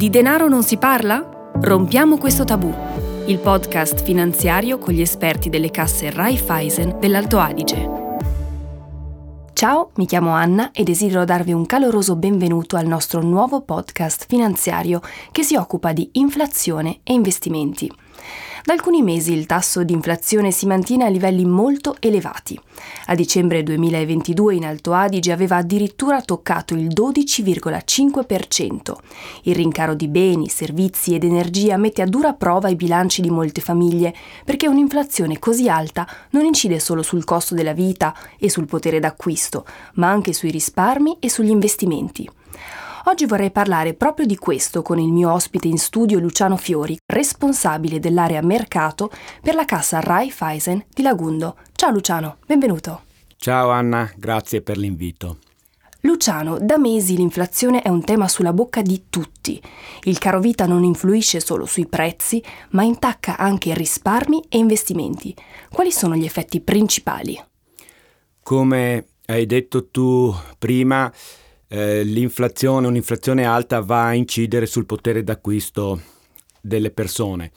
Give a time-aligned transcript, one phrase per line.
[0.00, 1.52] Di denaro non si parla?
[1.60, 2.74] Rompiamo questo tabù.
[3.26, 7.90] Il podcast finanziario con gli esperti delle casse Raiffeisen dell'Alto Adige.
[9.52, 15.02] Ciao, mi chiamo Anna e desidero darvi un caloroso benvenuto al nostro nuovo podcast finanziario
[15.30, 17.99] che si occupa di inflazione e investimenti.
[18.62, 22.60] Da alcuni mesi il tasso di inflazione si mantiene a livelli molto elevati.
[23.06, 28.94] A dicembre 2022 in Alto Adige aveva addirittura toccato il 12,5%.
[29.44, 33.62] Il rincaro di beni, servizi ed energia mette a dura prova i bilanci di molte
[33.62, 39.00] famiglie, perché un'inflazione così alta non incide solo sul costo della vita e sul potere
[39.00, 42.28] d'acquisto, ma anche sui risparmi e sugli investimenti.
[43.04, 47.98] Oggi vorrei parlare proprio di questo con il mio ospite in studio Luciano Fiori, responsabile
[47.98, 51.56] dell'area mercato per la cassa Raiffeisen di Lagundo.
[51.72, 53.04] Ciao Luciano, benvenuto.
[53.38, 55.38] Ciao Anna, grazie per l'invito.
[56.00, 59.60] Luciano, da mesi l'inflazione è un tema sulla bocca di tutti.
[60.02, 65.34] Il caro vita non influisce solo sui prezzi, ma intacca anche risparmi e investimenti.
[65.70, 67.38] Quali sono gli effetti principali?
[68.42, 71.10] Come hai detto tu prima,
[71.72, 76.00] eh, l'inflazione, un'inflazione alta va a incidere sul potere d'acquisto
[76.60, 77.52] delle persone.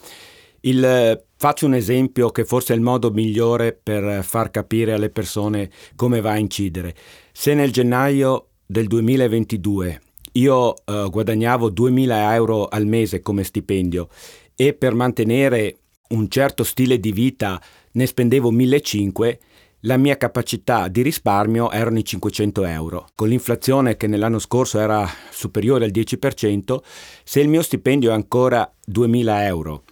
[0.61, 5.69] Il, faccio un esempio che forse è il modo migliore per far capire alle persone
[5.95, 6.95] come va a incidere.
[7.31, 10.02] Se nel gennaio del 2022
[10.34, 14.08] io eh, guadagnavo 2000 euro al mese come stipendio
[14.56, 15.78] e per mantenere
[16.09, 19.38] un certo stile di vita ne spendevo 1500,
[19.86, 23.08] la mia capacità di risparmio erano i 500 euro.
[23.16, 26.78] Con l'inflazione che nell'anno scorso era superiore al 10%,
[27.23, 29.84] se il mio stipendio è ancora 2000 euro,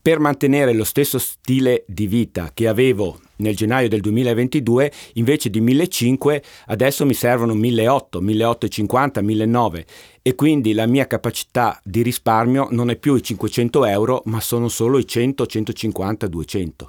[0.00, 5.60] per mantenere lo stesso stile di vita che avevo nel gennaio del 2022, invece di
[5.60, 12.90] 1500 adesso mi servono 1800, 1850, 1900 e quindi la mia capacità di risparmio non
[12.90, 16.88] è più i 500 euro, ma sono solo i 100, 150, 200.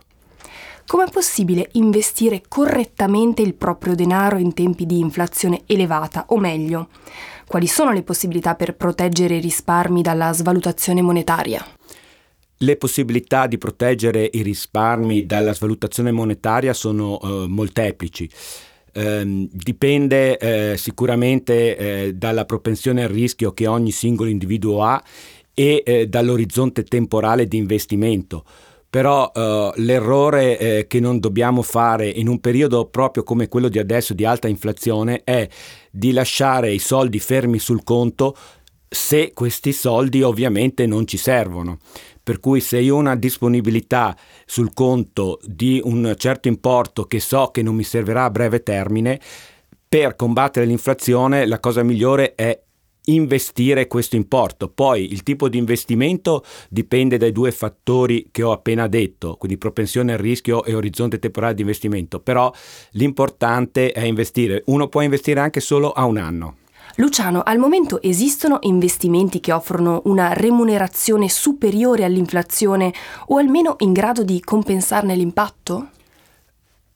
[0.88, 6.28] Com'è possibile investire correttamente il proprio denaro in tempi di inflazione elevata?
[6.30, 6.88] O meglio,
[7.46, 11.62] quali sono le possibilità per proteggere i risparmi dalla svalutazione monetaria?
[12.60, 18.30] Le possibilità di proteggere i risparmi dalla svalutazione monetaria sono eh, molteplici.
[18.94, 25.04] Eh, dipende eh, sicuramente eh, dalla propensione al rischio che ogni singolo individuo ha
[25.54, 28.46] e eh, dall'orizzonte temporale di investimento
[28.90, 33.80] però uh, l'errore eh, che non dobbiamo fare in un periodo proprio come quello di
[33.80, 35.48] adesso di alta inflazione è
[35.92, 38.36] di lasciare i soldi fermi sul conto
[38.88, 41.80] se questi soldi ovviamente non ci servono.
[42.24, 44.16] Per cui se io ho una disponibilità
[44.46, 49.20] sul conto di un certo importo che so che non mi servirà a breve termine,
[49.88, 52.62] per combattere l'inflazione la cosa migliore è
[53.08, 54.70] investire questo importo.
[54.70, 60.14] Poi il tipo di investimento dipende dai due fattori che ho appena detto, quindi propensione
[60.14, 62.52] al rischio e orizzonte temporale di investimento, però
[62.92, 64.64] l'importante è investire.
[64.68, 66.56] Uno può investire anche solo a un anno.
[66.96, 72.92] Luciano, al momento esistono investimenti che offrono una remunerazione superiore all'inflazione
[73.28, 75.90] o almeno in grado di compensarne l'impatto?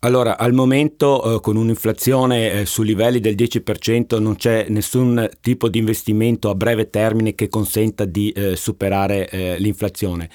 [0.04, 5.70] Allora, al momento eh, con un'inflazione eh, su livelli del 10% non c'è nessun tipo
[5.70, 10.28] di investimento a breve termine che consenta di eh, superare eh, l'inflazione.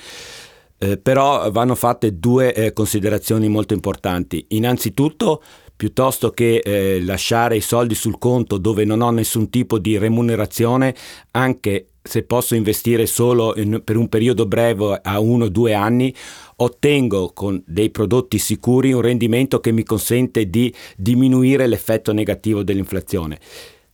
[0.78, 4.47] Eh, però vanno fatte due eh, considerazioni molto importanti.
[4.50, 5.43] Innanzitutto,
[5.75, 10.94] piuttosto che lasciare i soldi sul conto dove non ho nessun tipo di remunerazione,
[11.33, 16.15] anche se posso investire solo in, per un periodo breve a uno o due anni,
[16.56, 23.39] ottengo con dei prodotti sicuri un rendimento che mi consente di diminuire l'effetto negativo dell'inflazione.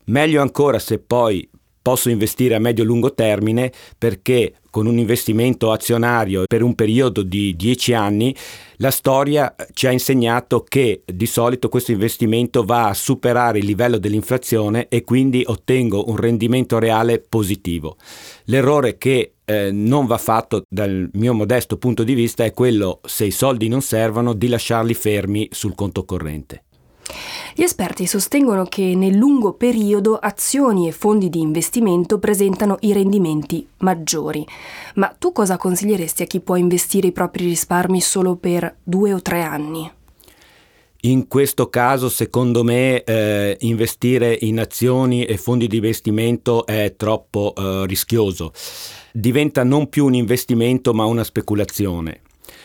[0.05, 1.49] Meglio ancora se poi
[1.81, 7.93] posso investire a medio-lungo termine perché con un investimento azionario per un periodo di 10
[7.93, 8.35] anni
[8.79, 13.99] la storia ci ha insegnato che di solito questo investimento va a superare il livello
[13.99, 17.97] dell'inflazione e quindi ottengo un rendimento reale positivo.
[18.47, 23.27] L'errore che eh, non va fatto dal mio modesto punto di vista è quello, se
[23.27, 26.65] i soldi non servono, di lasciarli fermi sul conto corrente.
[27.55, 33.67] Gli esperti sostengono che nel lungo periodo azioni e fondi di investimento presentano i rendimenti
[33.79, 34.47] maggiori.
[34.95, 39.21] Ma tu cosa consiglieresti a chi può investire i propri risparmi solo per due o
[39.21, 39.91] tre anni?
[41.05, 47.53] In questo caso, secondo me, eh, investire in azioni e fondi di investimento è troppo
[47.57, 48.53] eh, rischioso.
[49.13, 52.21] Diventa non più un investimento ma una speculazione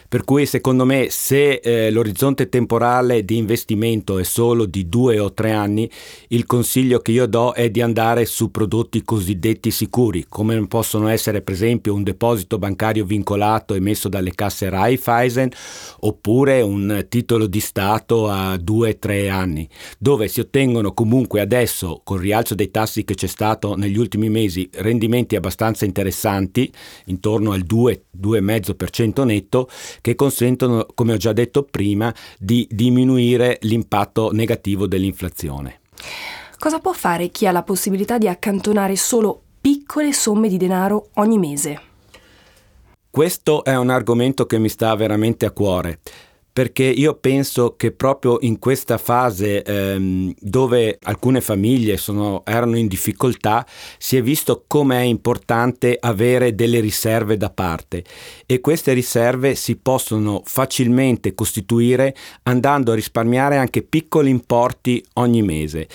[0.10, 5.34] Per cui secondo me se eh, l'orizzonte temporale di investimento è solo di due o
[5.34, 5.90] tre anni,
[6.30, 11.42] il consiglio che io do è di andare su prodotti cosiddetti sicuri, come possono essere
[11.42, 15.50] per esempio un deposito bancario vincolato emesso dalle casse Raiffeisen
[16.00, 19.68] oppure un titolo di Stato a due o tre anni,
[20.00, 24.70] dove si ottengono comunque adesso, col rialzo dei tassi che c'è stato negli ultimi mesi,
[24.76, 26.72] rendimenti abbastanza interessanti,
[27.08, 29.68] intorno al 2-2,5% netto,
[30.02, 35.82] che consentono, come ho già detto prima, di diminuire l'impatto negativo dell'inflazione.
[36.58, 41.38] Cosa può fare chi ha la possibilità di accantonare solo piccole somme di denaro ogni
[41.38, 41.82] mese?
[43.10, 46.00] Questo è un argomento che mi sta veramente a cuore
[46.58, 52.88] perché io penso che proprio in questa fase ehm, dove alcune famiglie sono, erano in
[52.88, 53.64] difficoltà
[54.00, 58.04] si è visto come è importante avere delle riserve da parte.
[58.48, 65.88] E queste riserve si possono facilmente costituire andando a risparmiare anche piccoli importi ogni mese.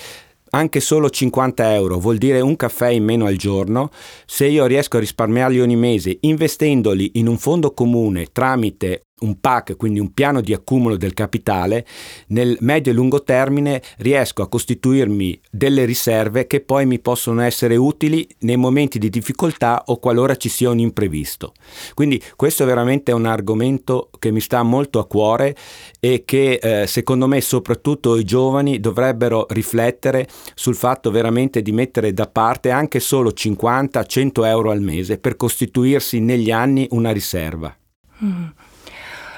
[0.51, 3.89] Anche solo 50 euro vuol dire un caffè in meno al giorno,
[4.25, 9.75] se io riesco a risparmiarli ogni mese investendoli in un fondo comune tramite un PAC,
[9.75, 11.85] quindi un piano di accumulo del capitale,
[12.27, 17.75] nel medio e lungo termine riesco a costituirmi delle riserve che poi mi possono essere
[17.75, 21.53] utili nei momenti di difficoltà o qualora ci sia un imprevisto.
[21.93, 25.55] Quindi questo è veramente un argomento che mi sta molto a cuore
[25.99, 32.13] e che eh, secondo me soprattutto i giovani dovrebbero riflettere sul fatto veramente di mettere
[32.13, 37.75] da parte anche solo 50-100 euro al mese per costituirsi negli anni una riserva.
[38.23, 38.45] Mm.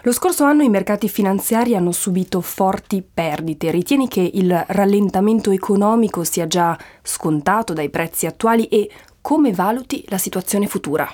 [0.06, 3.72] Lo scorso anno i mercati finanziari hanno subito forti perdite.
[3.72, 8.88] Ritieni che il rallentamento economico sia già scontato dai prezzi attuali e
[9.20, 11.12] come valuti la situazione futura?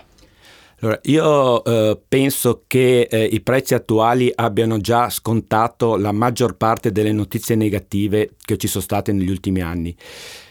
[0.81, 6.91] Allora, io eh, penso che eh, i prezzi attuali abbiano già scontato la maggior parte
[6.91, 9.95] delle notizie negative che ci sono state negli ultimi anni.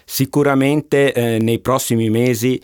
[0.06, 2.58] Sicuramente eh, nei prossimi mesi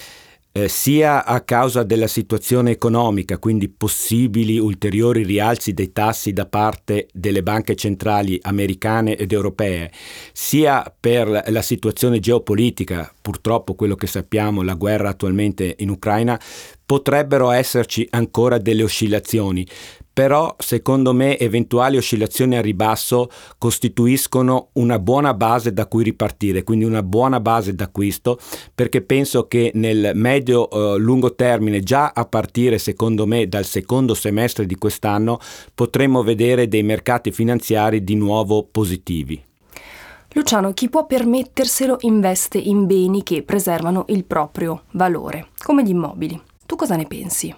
[0.57, 7.09] eh, sia a causa della situazione economica, quindi possibili ulteriori rialzi dei tassi da parte
[7.13, 9.93] delle banche centrali americane ed europee,
[10.33, 16.41] sia per la situazione geopolitica, purtroppo quello che sappiamo, la guerra attualmente in Ucraina,
[16.87, 19.67] potrebbero esserci ancora delle oscillazioni,
[20.17, 23.29] però secondo me eventuali oscillazioni a ribasso
[23.59, 28.39] costituiscono una buona base da cui ripartire, quindi una buona base d'acquisto
[28.75, 34.65] perché penso che nel medio-lungo eh, termine, già a partire secondo me dal secondo semestre
[34.65, 35.39] di quest'anno,
[35.75, 39.39] potremmo vedere dei mercati finanziari di nuovo positivi.
[40.33, 46.41] Luciano, chi può permetterselo investe in beni che preservano il proprio valore, come gli immobili.
[46.65, 47.55] Tu cosa ne pensi?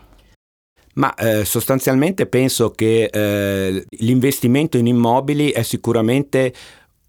[0.98, 6.52] Ma eh, sostanzialmente penso che eh, l'investimento in immobili è sicuramente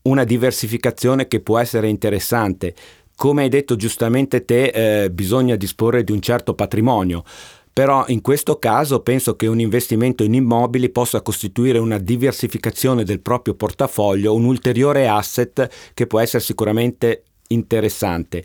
[0.04, 2.76] una diversificazione che può essere interessante.
[3.16, 7.24] Come hai detto giustamente te, eh, bisogna disporre di un certo patrimonio.
[7.74, 13.22] Però in questo caso penso che un investimento in immobili possa costituire una diversificazione del
[13.22, 18.44] proprio portafoglio, un ulteriore asset che può essere sicuramente interessante.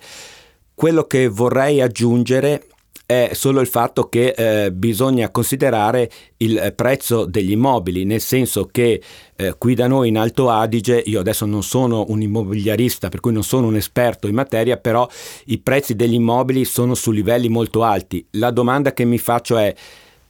[0.73, 2.67] Quello che vorrei aggiungere
[3.06, 9.02] è solo il fatto che eh, bisogna considerare il prezzo degli immobili, nel senso che
[9.36, 13.32] eh, qui da noi in Alto Adige, io adesso non sono un immobiliarista, per cui
[13.32, 15.06] non sono un esperto in materia, però
[15.46, 18.24] i prezzi degli immobili sono su livelli molto alti.
[18.32, 19.74] La domanda che mi faccio è,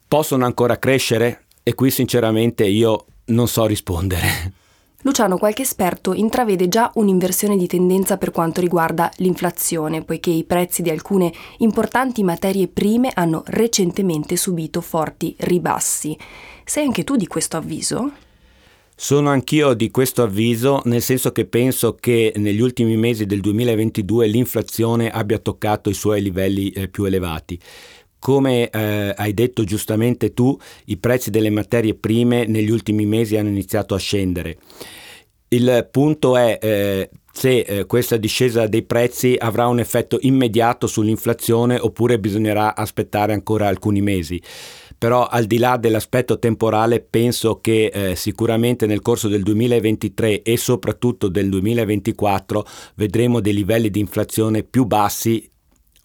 [0.09, 1.45] possono ancora crescere?
[1.63, 4.53] E qui sinceramente io non so rispondere.
[5.05, 10.81] Luciano, qualche esperto intravede già un'inversione di tendenza per quanto riguarda l'inflazione, poiché i prezzi
[10.81, 16.17] di alcune importanti materie prime hanno recentemente subito forti ribassi.
[16.65, 18.13] Sei anche tu di questo avviso?
[18.97, 24.27] Sono anch'io di questo avviso, nel senso che penso che negli ultimi mesi del 2022
[24.27, 27.61] l'inflazione abbia toccato i suoi livelli eh, più elevati.
[28.25, 33.51] Come eh, hai detto giustamente tu, i prezzi delle materie prime negli ultimi mesi hanno
[33.51, 34.57] iniziato a scendere.
[35.49, 41.79] Il punto è eh, se eh, questa discesa dei prezzi avrà un effetto immediato sull'inflazione
[41.79, 44.41] oppure bisognerà aspettare ancora alcuni mesi.
[44.97, 50.57] Però al di là dell'aspetto temporale penso che eh, sicuramente nel corso del 2023 e
[50.57, 52.65] soprattutto del 2024
[52.95, 55.47] vedremo dei livelli di inflazione più bassi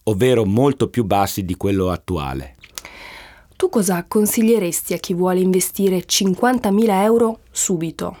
[0.04, 2.56] ovvero molto più bassi di quello attuale.
[3.56, 8.16] Tu cosa consiglieresti a chi vuole investire 50.000 euro subito?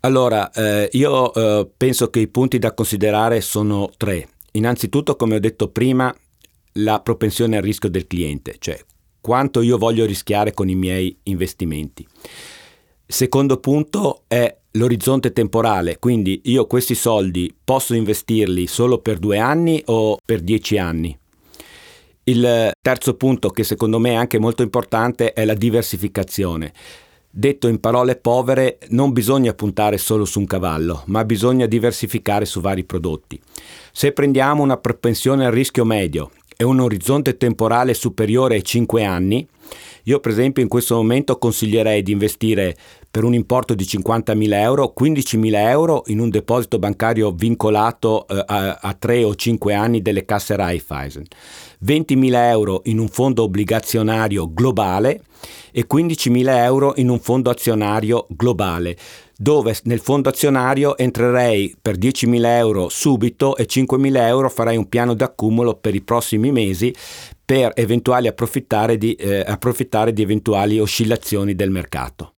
[0.00, 4.28] Allora, eh, io eh, penso che i punti da considerare sono tre.
[4.52, 6.14] Innanzitutto, come ho detto prima,
[6.74, 8.82] la propensione al rischio del cliente, cioè
[9.20, 12.06] quanto io voglio rischiare con i miei investimenti.
[13.06, 19.82] Secondo punto è l'orizzonte temporale, quindi io questi soldi posso investirli solo per due anni
[19.86, 21.16] o per dieci anni.
[22.24, 26.72] Il terzo punto che secondo me è anche molto importante è la diversificazione.
[27.32, 32.60] Detto in parole povere, non bisogna puntare solo su un cavallo, ma bisogna diversificare su
[32.60, 33.40] vari prodotti.
[33.92, 39.46] Se prendiamo una propensione al rischio medio e un orizzonte temporale superiore ai 5 anni,
[40.04, 42.76] io per esempio in questo momento consiglierei di investire
[43.10, 48.78] per un importo di 50.000 euro, 15.000 euro in un deposito bancario vincolato eh, a,
[48.80, 51.24] a 3 o 5 anni delle casse Raiffeisen,
[51.84, 55.22] 20.000 euro in un fondo obbligazionario globale
[55.72, 58.96] e 15.000 euro in un fondo azionario globale
[59.36, 65.14] dove nel fondo azionario entrerei per 10.000 euro subito e 5.000 euro farei un piano
[65.14, 66.94] d'accumulo per i prossimi mesi
[67.42, 72.34] per eventuali approfittare di, eh, approfittare di eventuali oscillazioni del mercato.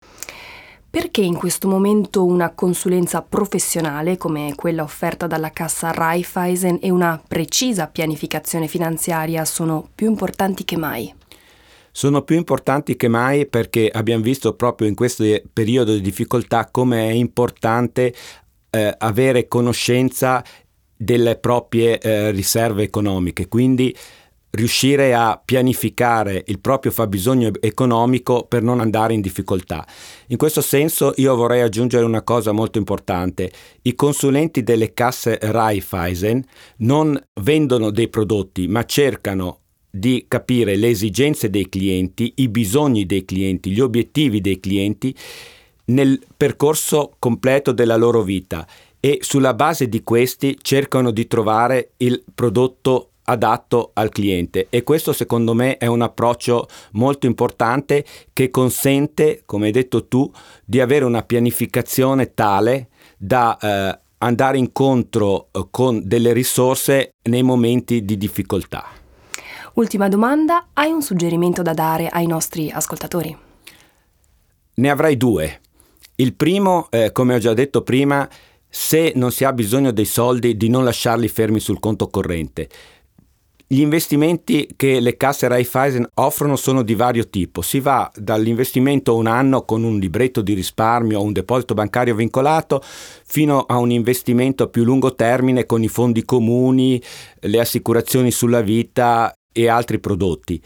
[0.92, 7.22] Perché in questo momento una consulenza professionale come quella offerta dalla cassa Raiffeisen e una
[7.26, 11.14] precisa pianificazione finanziaria sono più importanti che mai?
[11.94, 17.08] Sono più importanti che mai perché abbiamo visto proprio in questo periodo di difficoltà come
[17.08, 18.14] è importante
[18.70, 20.44] eh, avere conoscenza
[20.94, 23.96] delle proprie eh, riserve economiche, quindi
[24.52, 29.86] riuscire a pianificare il proprio fabbisogno economico per non andare in difficoltà.
[30.28, 33.52] In questo senso io vorrei aggiungere una cosa molto importante.
[33.84, 36.44] I consulenti delle casse Raiffeisen
[36.78, 43.26] non vendono dei prodotti, ma cercano di capire le esigenze dei clienti, i bisogni dei
[43.26, 45.14] clienti, gli obiettivi dei clienti
[45.86, 48.66] nel percorso completo della loro vita
[49.00, 55.14] e sulla base di questi cercano di trovare il prodotto adatto al cliente e questo
[55.14, 60.30] secondo me è un approccio molto importante che consente, come hai detto tu,
[60.66, 68.04] di avere una pianificazione tale da eh, andare incontro eh, con delle risorse nei momenti
[68.04, 68.86] di difficoltà.
[69.74, 73.36] Ultima domanda, hai un suggerimento da dare ai nostri ascoltatori?
[74.74, 75.62] Ne avrei due.
[76.16, 78.28] Il primo, eh, come ho già detto prima,
[78.68, 82.70] se non si ha bisogno dei soldi di non lasciarli fermi sul conto corrente.
[83.72, 87.62] Gli investimenti che le casse Raiffeisen offrono sono di vario tipo.
[87.62, 92.82] Si va dall'investimento un anno con un libretto di risparmio o un deposito bancario vincolato
[92.84, 97.02] fino a un investimento a più lungo termine con i fondi comuni,
[97.40, 100.62] le assicurazioni sulla vita e altri prodotti.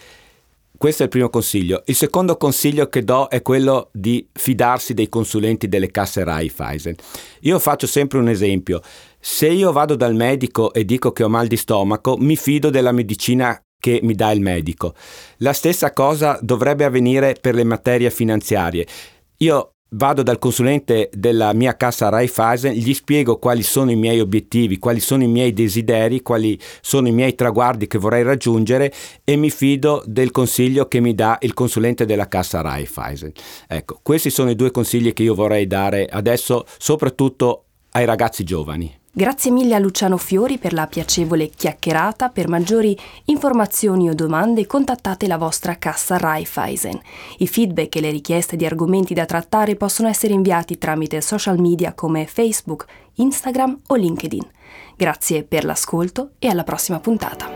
[0.77, 1.83] Questo è il primo consiglio.
[1.85, 6.95] Il secondo consiglio che do è quello di fidarsi dei consulenti delle casse Raiffeisen.
[7.41, 8.81] Io faccio sempre un esempio.
[9.27, 12.91] Se io vado dal medico e dico che ho mal di stomaco, mi fido della
[12.91, 14.93] medicina che mi dà il medico.
[15.37, 18.85] La stessa cosa dovrebbe avvenire per le materie finanziarie.
[19.37, 24.77] Io vado dal consulente della mia cassa Raiffeisen, gli spiego quali sono i miei obiettivi,
[24.77, 29.49] quali sono i miei desideri, quali sono i miei traguardi che vorrei raggiungere e mi
[29.49, 33.31] fido del consiglio che mi dà il consulente della cassa Raiffeisen.
[33.67, 37.63] Ecco, questi sono i due consigli che io vorrei dare adesso, soprattutto
[37.93, 39.03] ai ragazzi giovani.
[39.17, 42.27] Grazie mille a Luciano Fiori per la piacevole chiacchierata.
[42.27, 46.99] Per maggiori informazioni o domande contattate la vostra cassa Raiffeisen.
[47.37, 51.93] I feedback e le richieste di argomenti da trattare possono essere inviati tramite social media
[51.93, 54.43] come Facebook, Instagram o LinkedIn.
[54.97, 57.49] Grazie per l'ascolto e alla prossima puntata.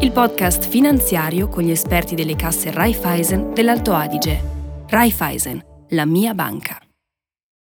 [0.00, 4.42] Il podcast finanziario con gli esperti delle casse Raiffeisen dell'Alto Adige.
[4.88, 6.76] Raiffeisen, la mia banca.